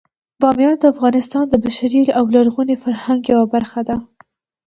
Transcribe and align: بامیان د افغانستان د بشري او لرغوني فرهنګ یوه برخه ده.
بامیان 0.41 0.75
د 0.81 0.83
افغانستان 0.93 1.43
د 1.49 1.53
بشري 1.63 2.01
او 2.17 2.23
لرغوني 2.35 2.75
فرهنګ 2.83 3.21
یوه 3.33 3.45
برخه 3.53 3.81
ده. 3.87 3.97